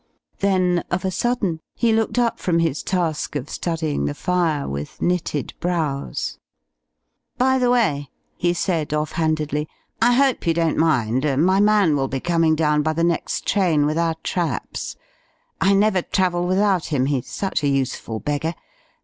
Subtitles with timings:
[0.39, 4.99] Then of a sudden he looked up from his task of studying the fire with
[4.99, 6.39] knitted brows.
[7.37, 9.67] "By the way," he said off handedly,
[10.01, 11.23] "I hope you don't mind.
[11.45, 14.95] My man will be coming down by the next train with our traps.
[15.61, 18.55] I never travel without him, he's such a useful beggar.